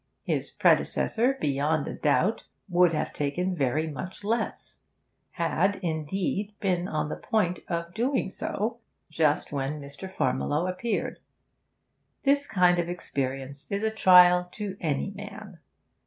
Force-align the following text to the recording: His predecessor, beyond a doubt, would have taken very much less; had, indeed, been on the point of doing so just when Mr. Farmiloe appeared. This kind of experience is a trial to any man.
His 0.23 0.49
predecessor, 0.49 1.37
beyond 1.39 1.87
a 1.87 1.93
doubt, 1.93 2.45
would 2.67 2.91
have 2.91 3.13
taken 3.13 3.55
very 3.55 3.85
much 3.85 4.23
less; 4.23 4.79
had, 5.33 5.75
indeed, 5.83 6.55
been 6.59 6.87
on 6.87 7.09
the 7.09 7.15
point 7.15 7.59
of 7.67 7.93
doing 7.93 8.31
so 8.31 8.79
just 9.11 9.51
when 9.51 9.79
Mr. 9.79 10.09
Farmiloe 10.11 10.67
appeared. 10.67 11.19
This 12.23 12.47
kind 12.47 12.79
of 12.79 12.89
experience 12.89 13.71
is 13.71 13.83
a 13.83 13.91
trial 13.91 14.47
to 14.53 14.75
any 14.81 15.11
man. 15.11 15.59